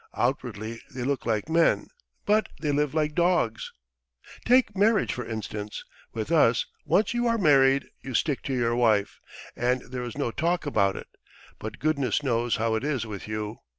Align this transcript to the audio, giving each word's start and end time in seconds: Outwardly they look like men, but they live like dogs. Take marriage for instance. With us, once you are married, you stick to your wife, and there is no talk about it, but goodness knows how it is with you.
Outwardly 0.15 0.81
they 0.89 1.03
look 1.03 1.27
like 1.27 1.47
men, 1.47 1.85
but 2.25 2.49
they 2.59 2.71
live 2.71 2.95
like 2.95 3.13
dogs. 3.13 3.71
Take 4.45 4.75
marriage 4.75 5.13
for 5.13 5.23
instance. 5.23 5.83
With 6.11 6.31
us, 6.31 6.65
once 6.85 7.13
you 7.13 7.27
are 7.27 7.37
married, 7.37 7.85
you 8.01 8.15
stick 8.15 8.41
to 8.45 8.53
your 8.55 8.75
wife, 8.75 9.19
and 9.55 9.81
there 9.81 10.01
is 10.01 10.17
no 10.17 10.31
talk 10.31 10.65
about 10.65 10.95
it, 10.95 11.09
but 11.59 11.77
goodness 11.77 12.23
knows 12.23 12.55
how 12.55 12.73
it 12.73 12.83
is 12.83 13.05
with 13.05 13.27
you. 13.27 13.59